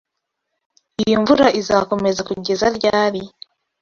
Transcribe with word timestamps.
Iyi 1.01 1.15
mvura 1.21 1.47
izakomeza 1.61 2.21
kugeza 2.29 2.65
ryari? 2.77 3.21